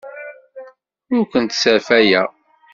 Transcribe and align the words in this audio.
Ur 1.15 1.23
kent-sserfayeɣ. 1.31 2.29